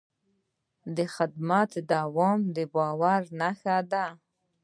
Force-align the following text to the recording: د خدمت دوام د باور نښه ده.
د 0.95 0.97
خدمت 1.15 1.71
دوام 1.91 2.39
د 2.55 2.57
باور 2.73 3.21
نښه 3.39 3.77
ده. 3.91 4.05